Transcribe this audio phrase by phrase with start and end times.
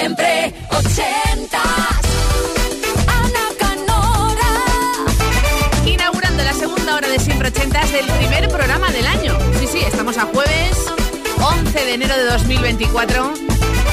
[0.00, 1.62] Siempre ochentas.
[3.06, 4.52] Ana Canora.
[5.84, 9.36] Inaugurando la segunda hora de Siempre Ochentas del primer programa del año.
[9.58, 10.86] Sí, sí, estamos a jueves
[11.42, 13.34] 11 de enero de 2024.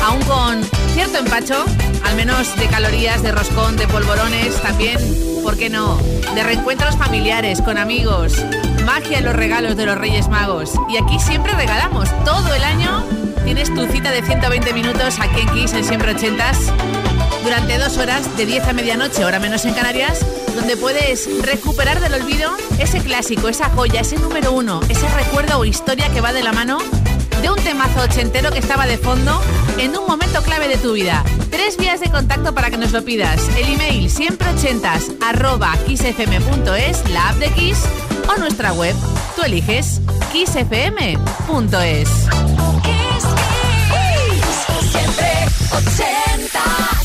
[0.06, 1.66] Aún con cierto empacho,
[2.06, 4.98] al menos de calorías, de roscón, de polvorones, también,
[5.44, 5.98] ¿por qué no?
[6.34, 8.46] De reencuentros familiares, con amigos,
[8.86, 10.72] magia en los regalos de los Reyes Magos.
[10.88, 13.27] Y aquí siempre regalamos todo el año.
[13.48, 16.58] Tienes tu cita de 120 minutos aquí en Kiss en Siempre Ochentas
[17.46, 20.20] durante dos horas de 10 a medianoche, hora menos en Canarias,
[20.54, 25.66] donde puedes recuperar del olvido ese clásico, esa joya, ese número uno, ese recuerdo o
[25.66, 26.78] historia que va de la mano
[27.42, 29.42] de un temazo ochentero que estaba de fondo
[29.78, 31.24] en un momento clave de tu vida.
[31.50, 33.40] Tres vías de contacto para que nos lo pidas.
[33.58, 37.78] El email siempre ochentas arroba kissfm.es, la app de Kiss
[38.28, 38.94] o nuestra web.
[39.38, 40.02] Tú eliges
[40.34, 42.10] kissfm.es.
[44.98, 45.18] Kiss, Kiss.
[45.18, 46.98] Siempre ochentas.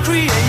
[0.00, 0.39] letter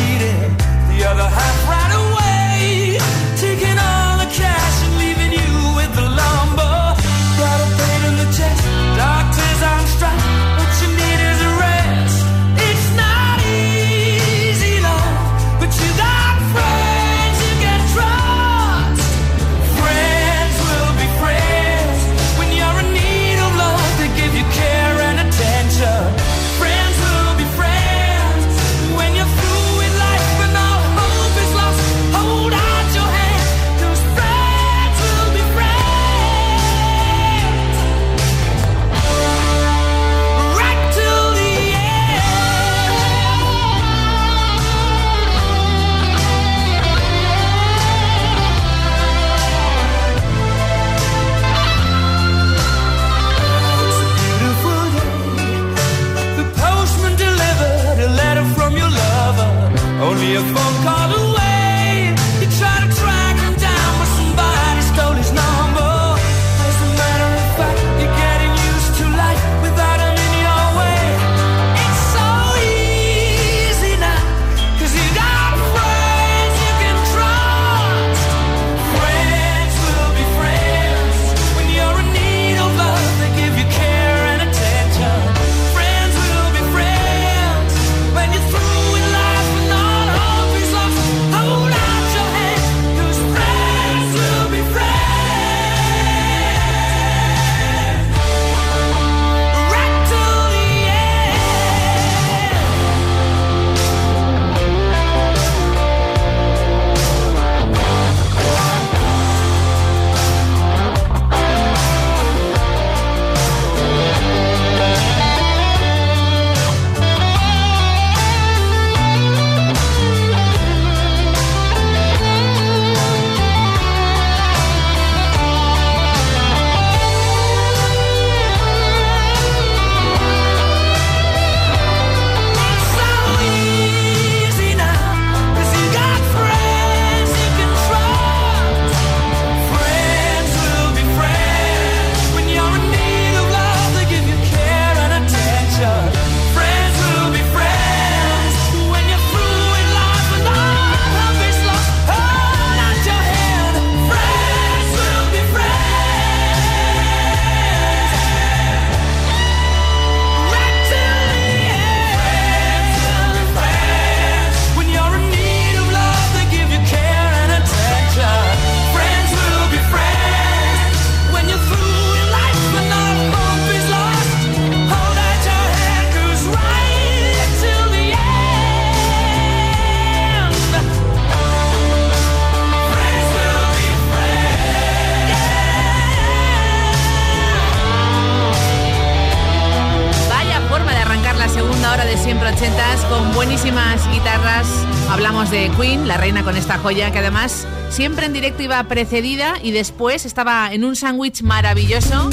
[196.78, 202.30] joya que además siempre en directo iba precedida y después estaba en un sándwich maravilloso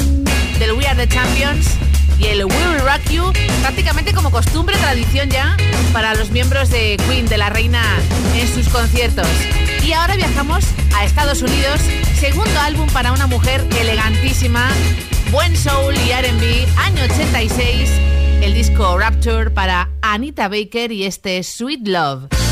[0.58, 1.66] del We Are the Champions
[2.18, 5.56] y el We Will Rock You, prácticamente como costumbre, tradición ya
[5.92, 7.82] para los miembros de Queen, de la reina
[8.34, 9.28] en sus conciertos.
[9.84, 10.64] Y ahora viajamos
[10.96, 11.80] a Estados Unidos,
[12.18, 14.68] segundo álbum para una mujer elegantísima,
[15.30, 17.90] buen soul y RB, año 86,
[18.42, 22.47] el disco Rapture para Anita Baker y este Sweet Love.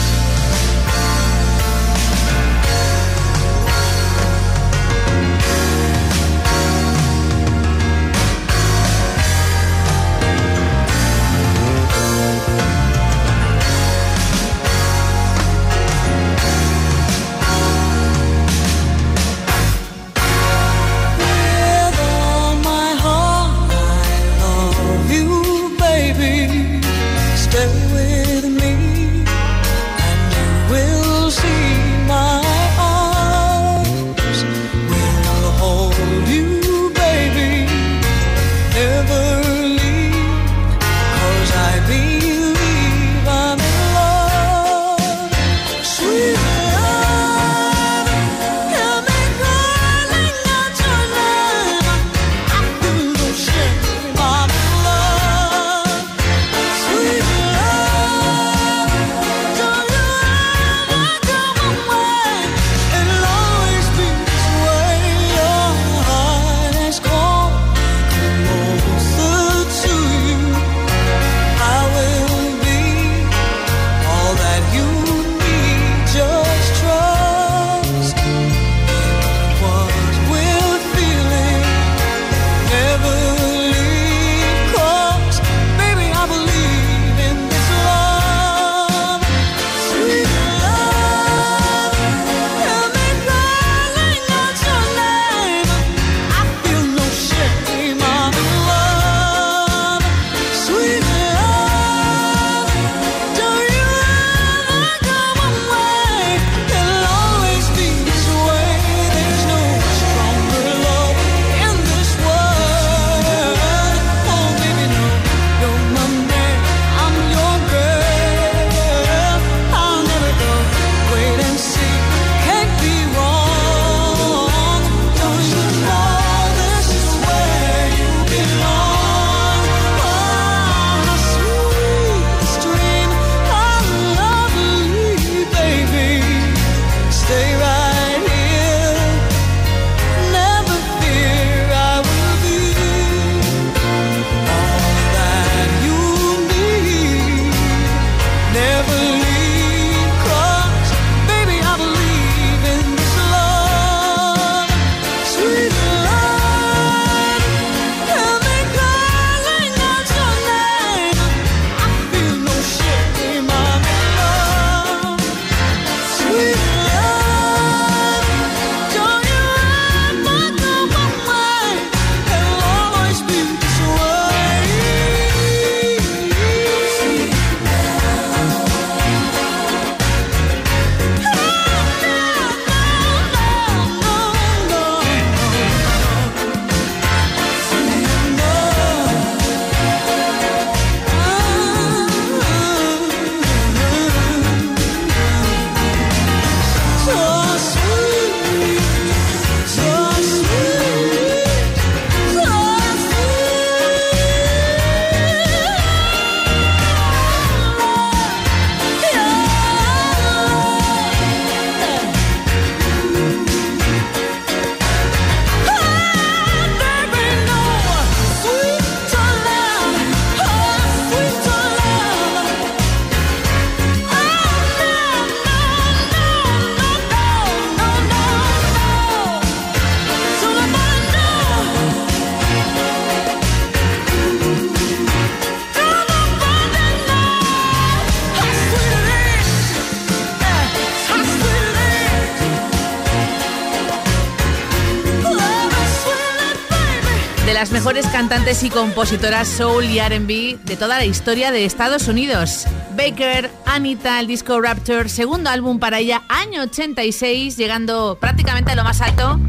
[247.96, 252.66] Mejores cantantes y compositoras soul y RB de toda la historia de Estados Unidos.
[252.94, 258.84] Baker, Anita, el disco Rapture, segundo álbum para ella, año 86, llegando prácticamente a lo
[258.84, 259.40] más alto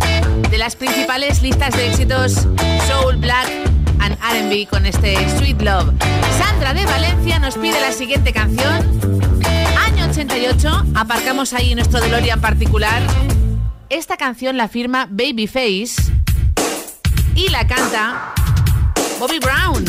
[0.49, 2.47] de las principales listas de éxitos
[2.87, 3.49] soul, black
[3.99, 5.91] and RB con este Sweet Love.
[6.37, 8.81] Sandra de Valencia nos pide la siguiente canción.
[9.85, 13.01] Año 88, aparcamos ahí nuestro DeLorean particular.
[13.89, 16.13] Esta canción la firma Babyface
[17.35, 18.33] y la canta
[19.19, 19.83] Bobby Brown.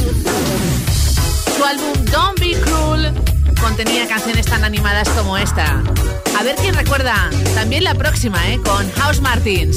[1.57, 3.13] Su álbum Don't Be Cruel
[3.61, 5.83] contenía canciones tan animadas como esta.
[6.39, 8.59] A ver quién recuerda también la próxima, ¿eh?
[8.65, 9.77] Con House Martins.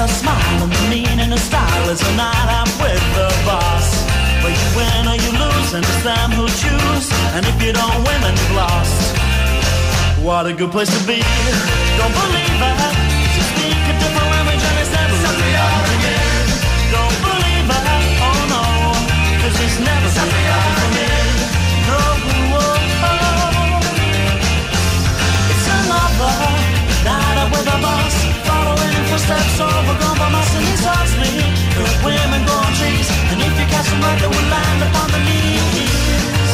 [0.00, 3.88] A smile, and the meaning of style is a night I'm with the boss.
[4.42, 7.06] Where you win or you lose, and it's them who choose.
[7.34, 9.16] And if you don't win, then you've lost.
[10.24, 11.20] What a good place to be.
[11.98, 12.60] Don't believe
[12.94, 12.99] it.
[29.10, 31.42] Footsteps overgrown by and he's hugs me.
[31.74, 33.08] Good women growing trees.
[33.34, 36.52] And if you catch them right, they will land upon the knees.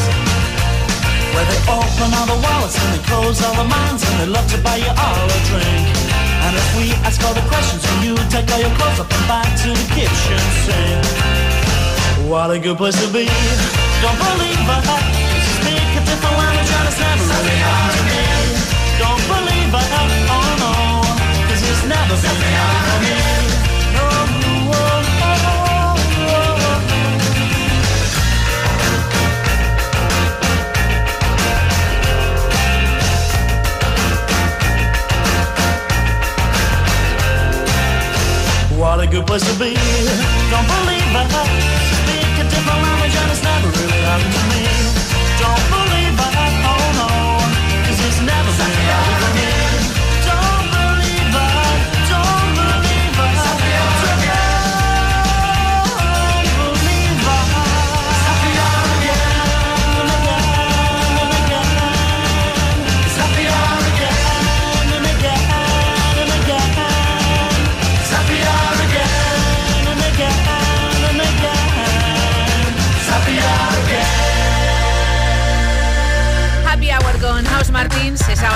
[1.36, 4.48] Where they open all the wallets and they close all the minds and they love
[4.56, 5.84] to buy you all a drink.
[6.48, 9.25] And if we ask all the questions and you take all your clothes up and
[9.28, 11.04] back to the kitchen sink.
[12.25, 13.28] What a good place to be.
[14.00, 14.60] Don't believe.
[14.64, 18.25] You speak a different language and it's never really happened to me.
[18.96, 20.46] Don't believe it.
[38.78, 39.75] What a good place to be.
[40.50, 41.28] Don't believe it.
[42.02, 44.86] Speak a different language and it's never really happened to me.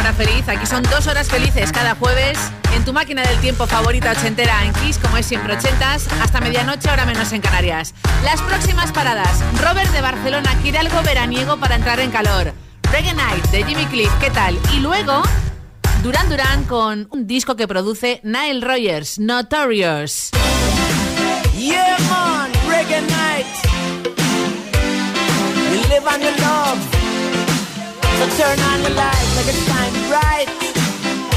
[0.00, 0.48] Hora feliz.
[0.48, 2.38] Aquí son dos horas felices cada jueves
[2.74, 6.90] en tu máquina del tiempo favorita ochentera en Kiss, como es siempre ochentas, hasta medianoche,
[6.90, 7.94] hora menos en Canarias.
[8.24, 9.40] Las próximas paradas.
[9.60, 12.52] Robert de Barcelona quiere algo veraniego para entrar en calor.
[12.90, 14.58] Reggae Night de Jimmy Cliff, ¿qué tal?
[14.72, 15.22] Y luego,
[16.02, 20.30] Duran Duran con un disco que produce Nile Rogers, Notorious.
[21.56, 23.46] Yeah, man, reggae night.
[25.70, 26.99] We live on your love.
[28.20, 30.48] So turn on the light, make it shine bright.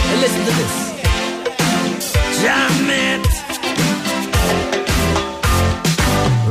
[0.10, 0.76] And listen to this.
[2.42, 3.24] Jam it.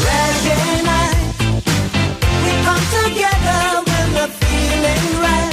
[0.07, 1.21] Reggae night.
[2.45, 4.09] We come together when
[5.21, 5.53] right.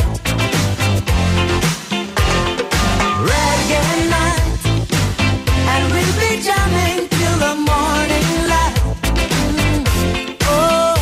[3.28, 3.84] Reggae
[4.16, 4.62] night.
[5.74, 8.80] And we'll be jamming till the morning light.
[9.58, 9.80] Mm.
[10.48, 10.96] Oh,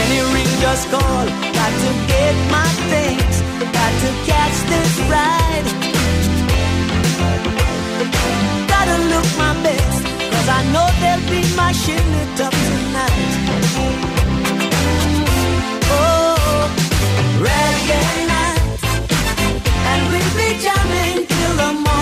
[0.00, 1.53] any ring just call.
[1.64, 3.36] Got to get my things.
[3.78, 5.66] Got to catch this ride.
[8.68, 10.02] Gotta look my best.
[10.32, 11.42] Cause I know they'll be
[12.46, 13.32] up tonight.
[15.88, 16.68] Oh,
[18.34, 18.60] night.
[19.88, 21.93] And we'll be jamming till the morning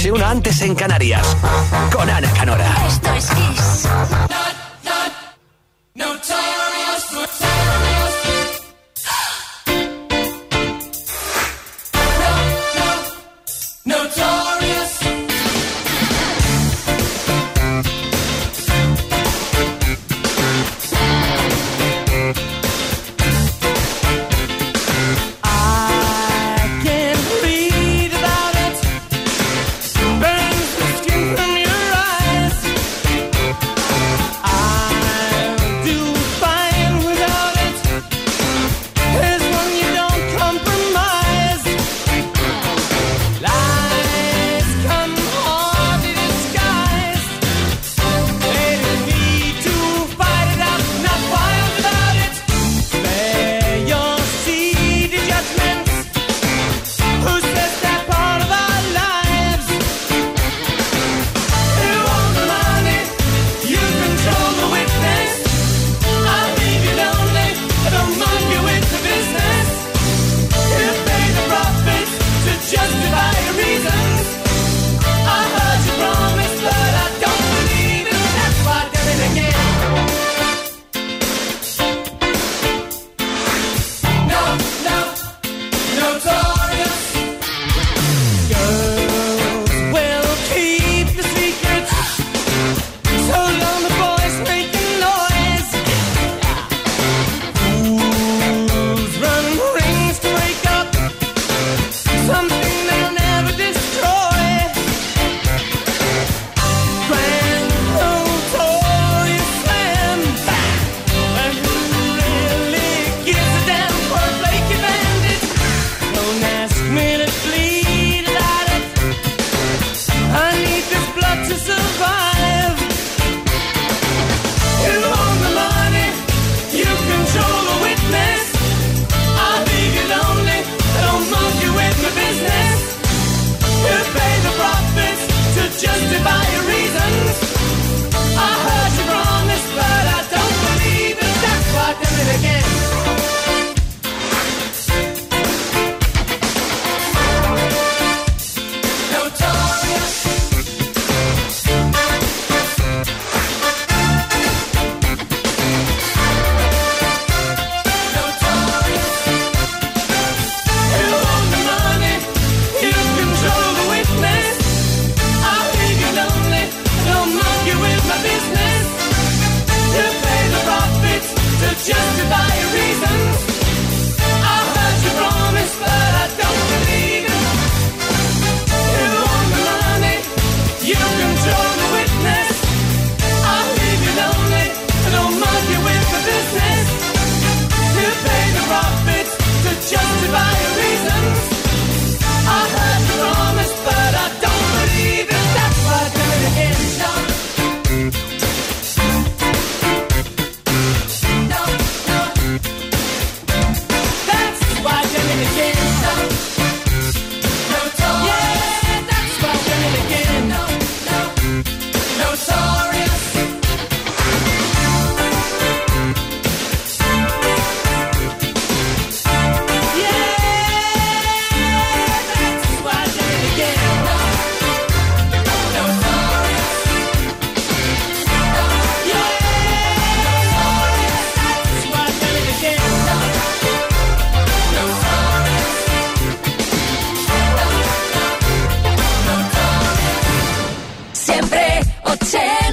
[0.00, 1.36] noche, una antes en Canarias.
[1.92, 2.29] Con Ana.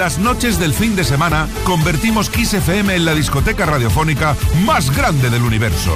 [0.00, 4.34] las noches del fin de semana convertimos Kiss FM en la discoteca radiofónica
[4.64, 5.94] más grande del universo.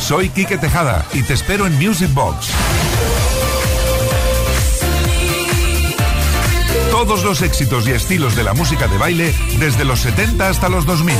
[0.00, 2.46] Soy Quique Tejada y te espero en Music Box.
[6.90, 10.86] Todos los éxitos y estilos de la música de baile desde los 70 hasta los
[10.86, 11.14] 2000.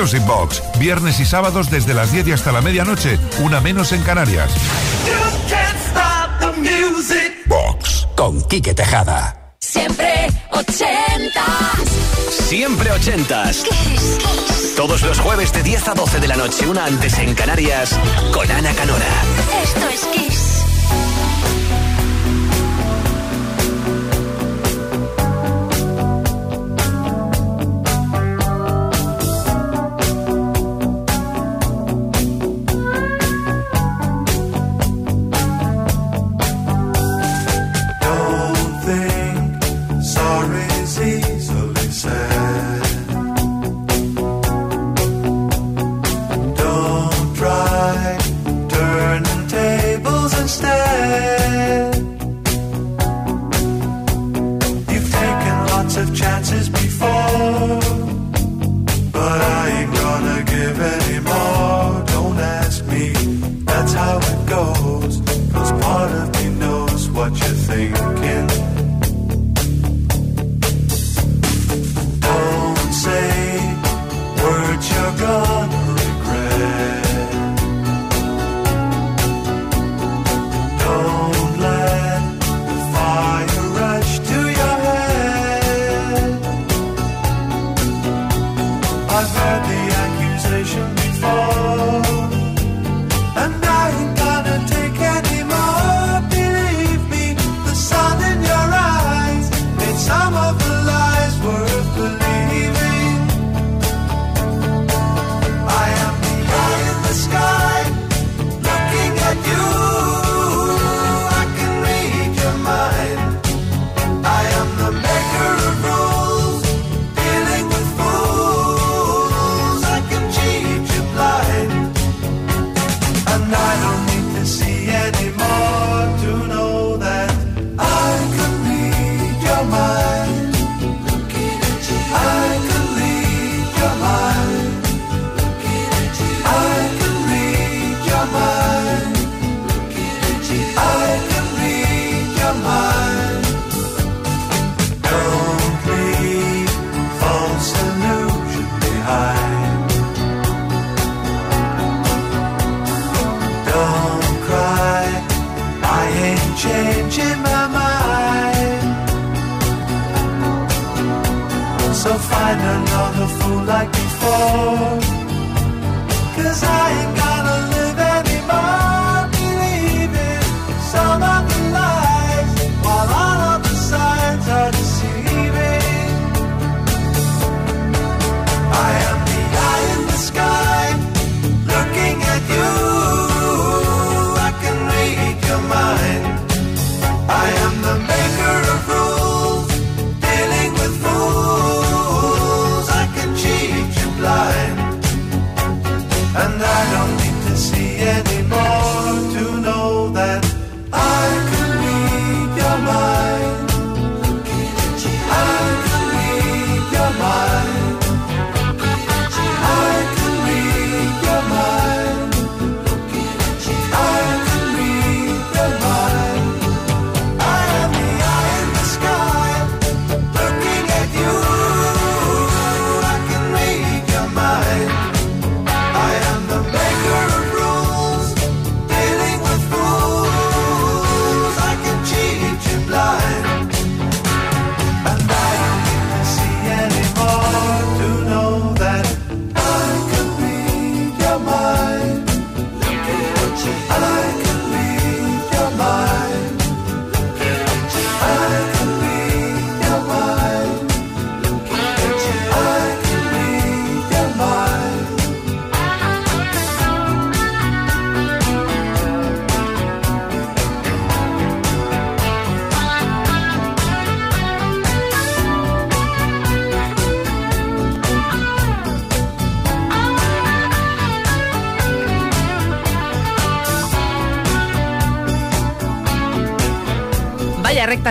[0.00, 0.62] Music Box.
[0.78, 4.50] Viernes y sábados desde las 10 y hasta la medianoche, una menos en Canarias.
[7.46, 9.54] Box con Quique Tejada.
[9.58, 11.88] Siempre ochentas.
[12.30, 13.64] Siempre ochentas.
[13.64, 14.74] Kiss, kiss.
[14.76, 17.98] Todos los jueves de 10 a 12 de la noche, una antes en Canarias,
[18.32, 19.22] con Ana Canora.
[19.64, 20.47] Esto es Kiss.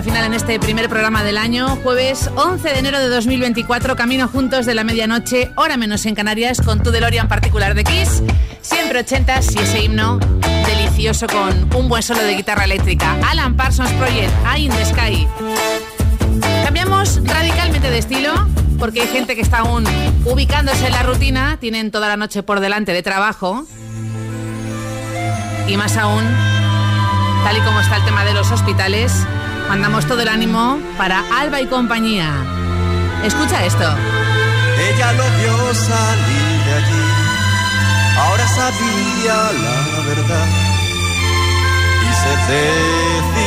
[0.07, 4.65] final en este primer programa del año, jueves 11 de enero de 2024, camino juntos
[4.65, 8.23] de la medianoche, hora menos en Canarias, con tu DeLorean particular de Kiss,
[8.61, 10.17] siempre 80 y ese himno
[10.65, 13.17] delicioso con un buen solo de guitarra eléctrica.
[13.27, 15.27] Alan Parsons Project, Eye in the Sky.
[16.63, 18.31] Cambiamos radicalmente de estilo
[18.79, 19.83] porque hay gente que está aún
[20.23, 23.65] ubicándose en la rutina, tienen toda la noche por delante de trabajo
[25.67, 26.23] y más aún,
[27.43, 29.11] tal y como está el tema de los hospitales,
[29.69, 32.31] mandamos todo el ánimo para Alba y compañía.
[33.23, 33.83] Escucha esto.
[34.89, 37.05] Ella lo vio salir de allí,
[38.17, 40.47] ahora sabía la verdad
[42.03, 43.46] y se decidió.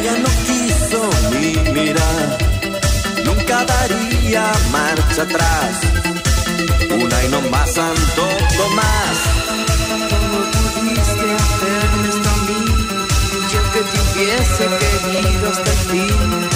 [0.00, 2.38] Ella no quiso ni mirar,
[3.22, 5.72] nunca daría marcha atrás.
[6.90, 8.24] Una y no más, Santo
[8.56, 9.18] Tomás.
[10.08, 12.64] ¿Cómo pudiste hacerme esto a mí?
[13.52, 16.48] Yo que te hubiese querido hasta el fin.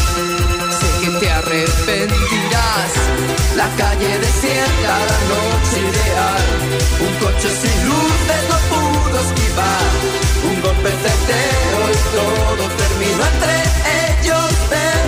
[0.79, 2.93] Sé que te arrepentirás.
[3.57, 6.45] La calle desierta, la noche ideal.
[6.99, 10.24] Un coche sin luces no pudo esquivar.
[10.45, 13.55] Un golpe certero y todo terminó entre
[14.21, 15.04] ellos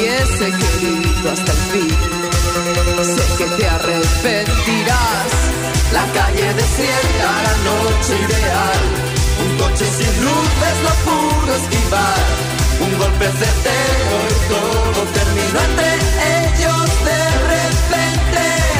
[0.00, 1.96] hubiese querido hasta el fin.
[3.04, 5.32] Sé que te arrepentirás.
[5.92, 8.82] La calle desierta, la noche ideal.
[9.44, 12.24] Un coche sin luces no pudo esquivar.
[12.80, 15.90] Un golpe certero y todo terminó entre
[16.46, 17.20] ellos de
[17.52, 18.79] repente.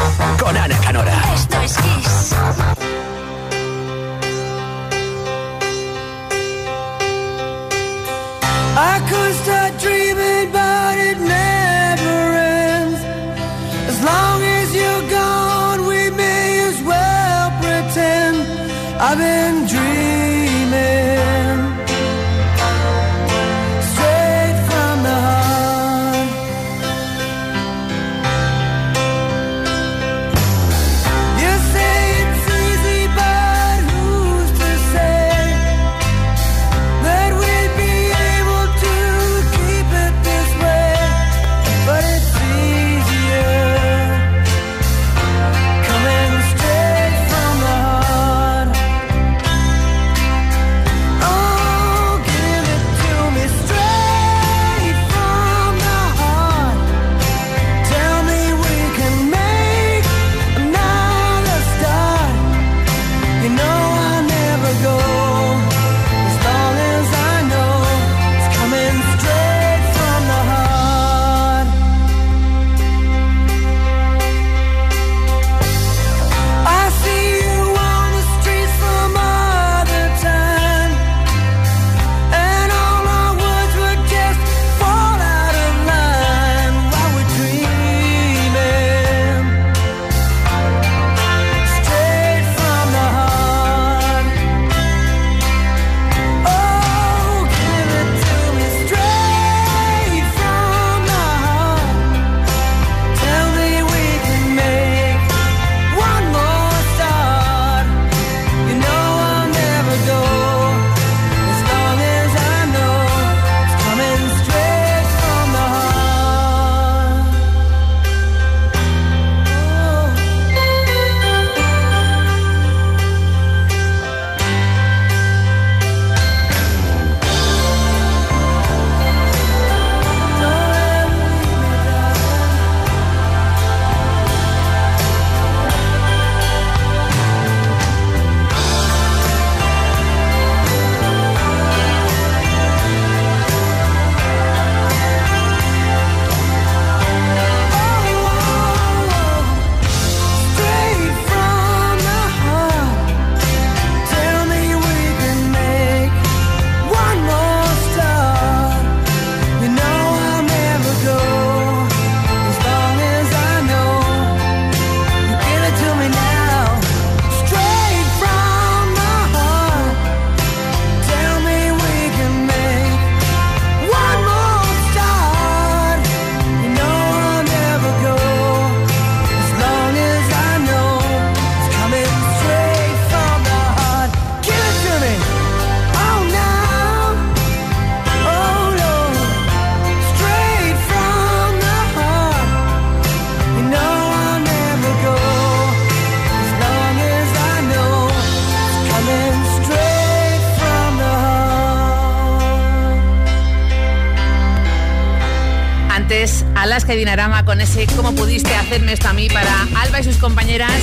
[206.11, 209.29] antes Alaska y Dinarama con ese ¿Cómo pudiste hacerme esto a mí?
[209.29, 210.73] para Alba y sus compañeras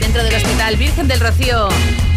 [0.00, 1.68] dentro del Hospital Virgen del Rocío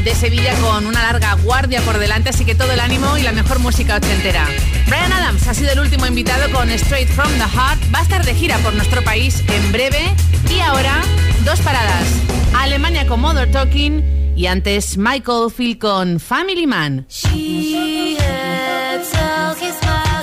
[0.06, 3.34] de Sevilla con una larga guardia por delante, así que todo el ánimo y la
[3.34, 4.48] mejor música ochentera.
[4.88, 8.24] Brian Adams ha sido el último invitado con Straight From the Heart, va a estar
[8.26, 10.16] de gira por nuestro país en breve
[10.50, 11.02] y ahora
[11.44, 12.08] dos paradas,
[12.56, 17.06] Alemania con Mother Talking y antes Michael Phil con Family Man.
[17.10, 18.18] She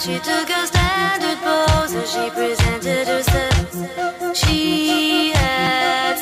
[0.00, 4.36] She took a standard pose and she presented herself.
[4.36, 6.14] She had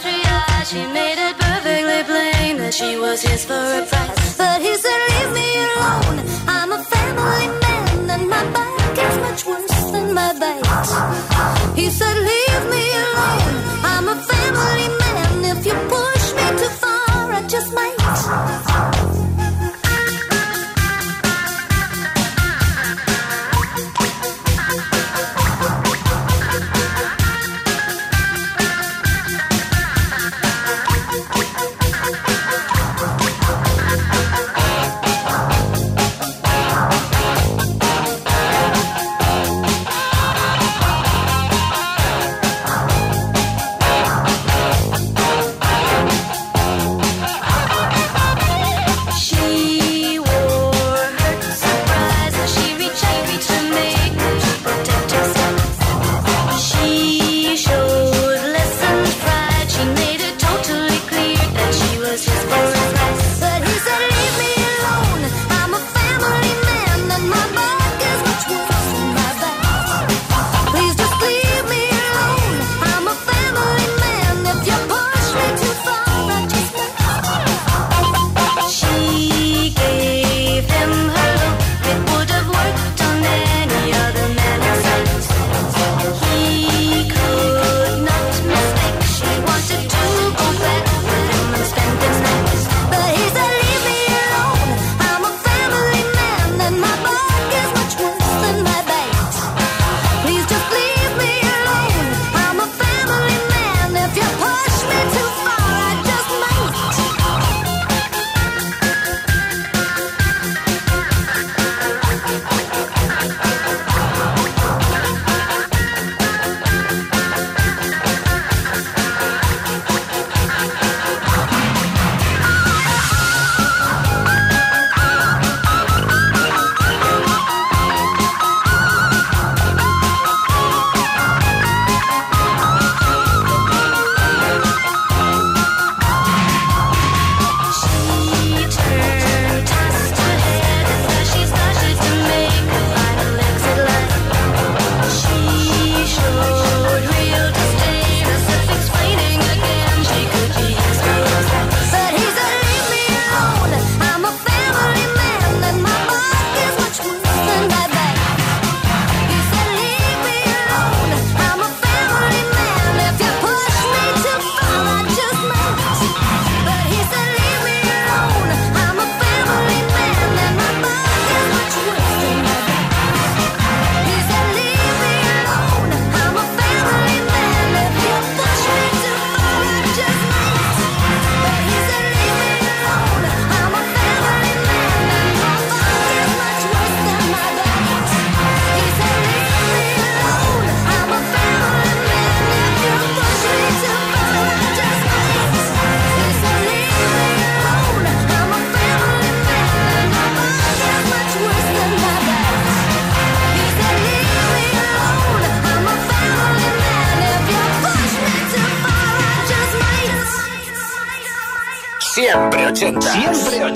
[0.00, 0.70] three eyes.
[0.70, 4.38] She made it perfectly plain that she was his for a price.
[4.38, 6.18] But he said, Leave me alone.
[6.48, 11.76] I'm a family man, and my back is much worse than my bite.
[11.76, 13.56] He said, Leave me alone.
[13.92, 15.44] I'm a family man.
[15.52, 18.97] If you push me too far, I just might.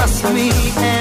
[0.00, 0.99] trust me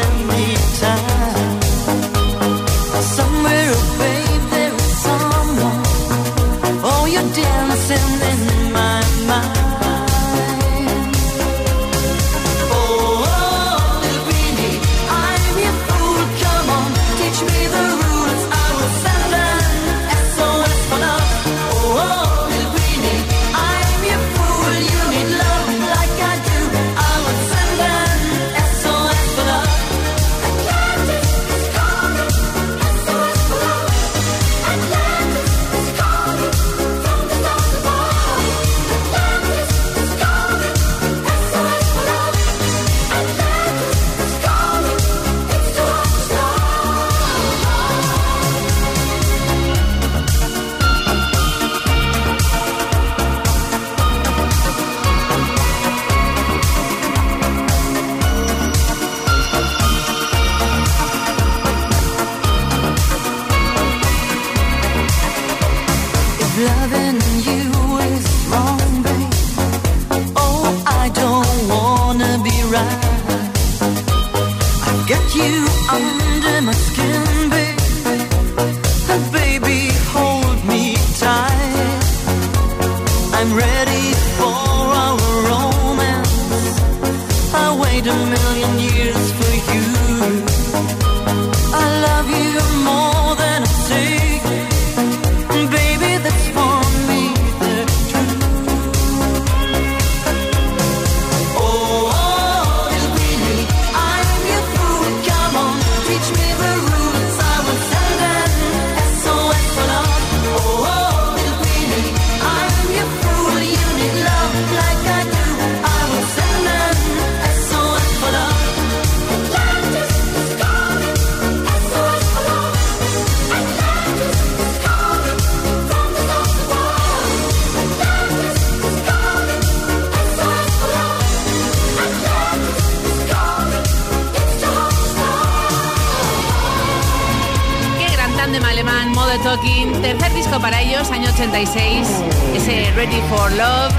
[141.56, 143.92] ese Ready for Love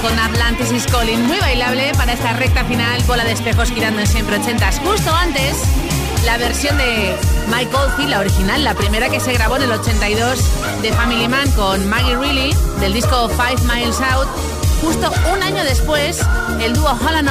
[0.00, 4.06] con Atlantis is Calling, muy bailable para esta recta final, bola de espejos girando en
[4.06, 4.80] siempre ochentas.
[4.80, 5.56] Justo antes,
[6.24, 7.14] la versión de
[7.48, 10.40] Mike Oldfield, la original, la primera que se grabó en el 82
[10.80, 14.28] de Family Man con Maggie Reilly del disco Five Miles Out.
[14.80, 16.20] Justo un año después,
[16.60, 17.28] el dúo Holland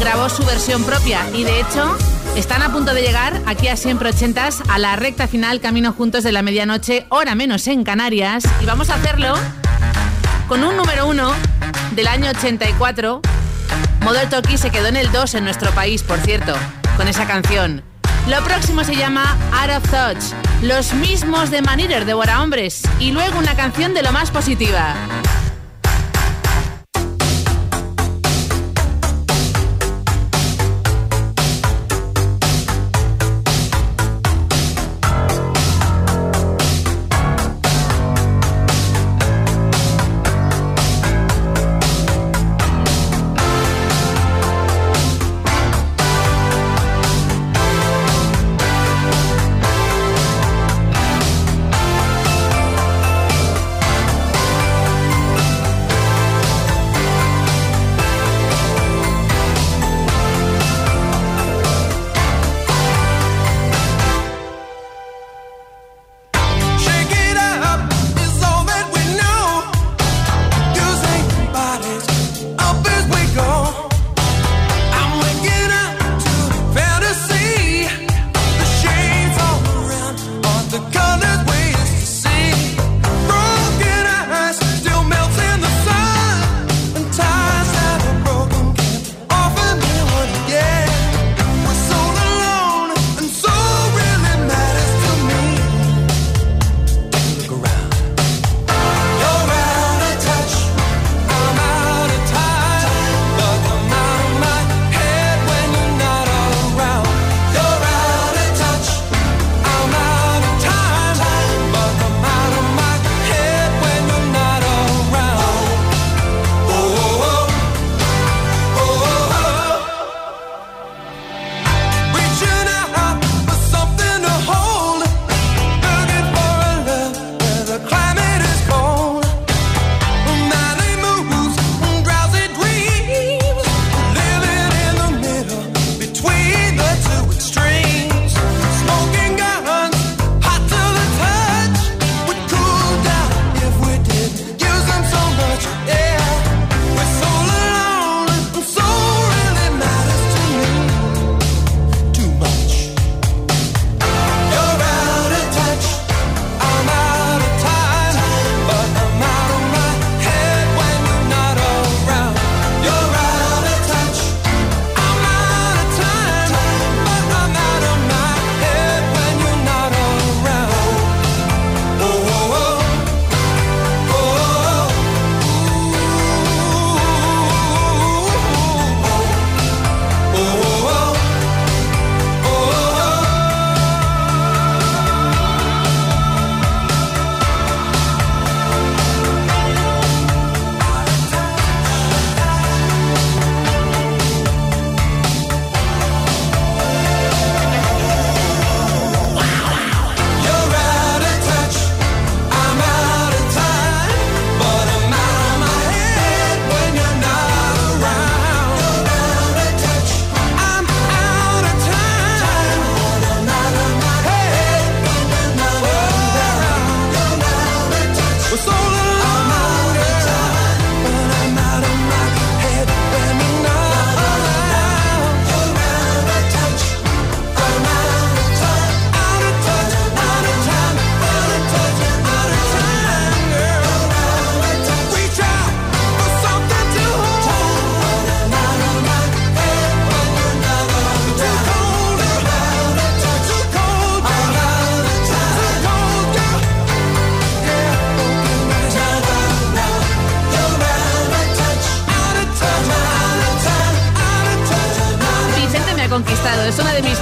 [0.00, 1.98] grabó su versión propia y de hecho
[2.36, 6.22] están a punto de llegar aquí a siempre ochentas a la recta final Camino Juntos
[6.22, 9.34] de la Medianoche, hora menos en Canarias y vamos a hacerlo
[10.46, 11.32] con un número uno
[11.92, 13.22] del año 84.
[14.02, 16.54] Model Talkie se quedó en el 2 en nuestro país, por cierto,
[16.96, 17.82] con esa canción.
[18.28, 22.82] Lo próximo se llama Out of Touch, los mismos de Man Eater de Bora Hombres
[23.00, 24.94] y luego una canción de lo más positiva.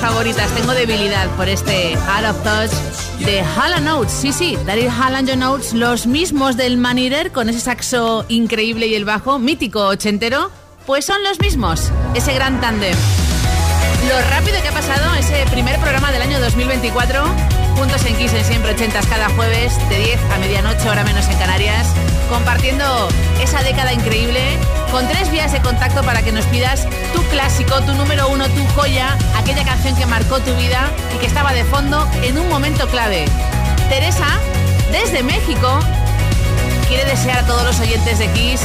[0.04, 0.50] Favoritas.
[0.50, 2.70] Tengo debilidad por este Out of Touch
[3.24, 4.12] de Hall Notes.
[4.12, 9.06] Sí, sí, Daryl Hall Notes, los mismos del Manirer con ese saxo increíble y el
[9.06, 10.50] bajo mítico ochentero,
[10.84, 11.90] pues son los mismos.
[12.14, 12.94] Ese gran tándem.
[14.06, 17.24] Lo rápido que ha pasado ese primer programa del año 2024,
[17.78, 21.38] juntos en Kiss en siempre ochentas cada jueves, de 10 a medianoche, hora menos en
[21.38, 21.86] Canarias,
[22.28, 23.08] compartiendo
[23.42, 24.58] esa década increíble,
[24.94, 28.64] con tres vías de contacto para que nos pidas tu clásico, tu número uno, tu
[28.76, 32.86] joya, aquella canción que marcó tu vida y que estaba de fondo en un momento
[32.86, 33.24] clave.
[33.88, 34.28] Teresa,
[34.92, 35.80] desde México,
[36.86, 38.60] quiere desear a todos los oyentes de Kiss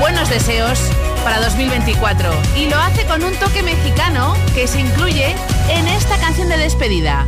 [0.00, 0.78] buenos deseos
[1.24, 5.36] para 2024 y lo hace con un toque mexicano que se incluye
[5.68, 7.26] en esta canción de despedida.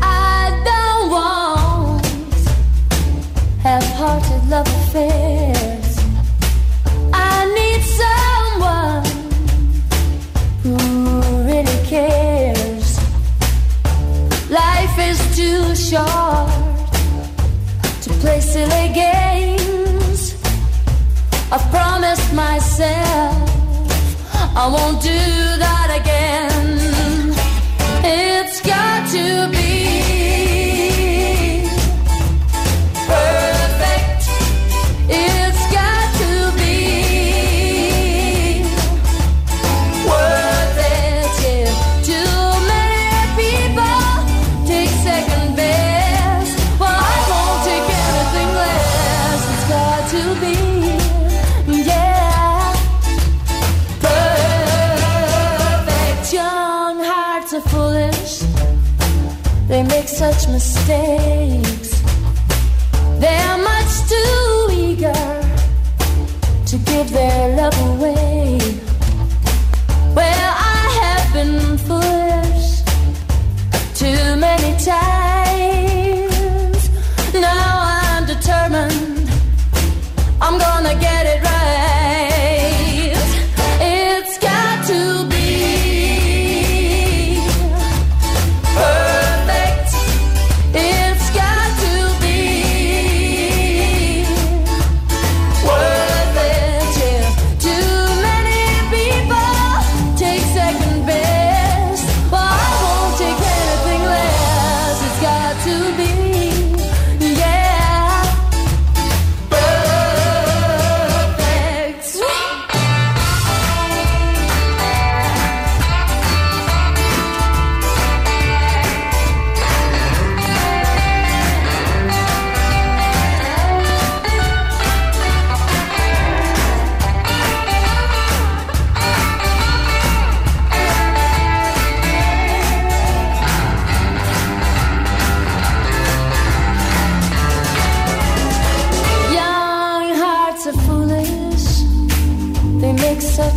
[8.03, 9.05] Someone
[10.63, 10.77] who
[11.51, 12.89] really cares.
[14.51, 16.51] Life is too short
[18.05, 20.21] to play silly games.
[21.53, 23.49] I've promised myself
[24.65, 25.21] I won't do
[25.65, 27.33] that again.
[28.03, 29.58] It's got to be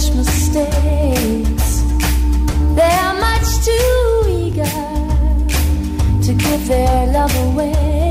[0.01, 1.81] such mistakes.
[2.75, 4.63] They are much too eager
[6.25, 8.10] to give their love away.